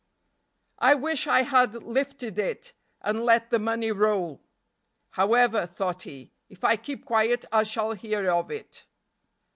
"I 0.79 0.95
wish 0.95 1.27
I 1.27 1.43
had 1.43 1.83
lifted 1.83 2.39
it 2.39 2.73
and 3.01 3.23
let 3.23 3.51
the 3.51 3.59
money 3.59 3.91
roll." 3.91 4.41
However, 5.11 5.67
thought 5.67 6.01
he, 6.01 6.31
"if 6.49 6.63
I 6.63 6.75
keep 6.75 7.05
quiet 7.05 7.45
I 7.51 7.61
shall 7.61 7.91
hear 7.93 8.27
of 8.31 8.49
it." 8.49 8.87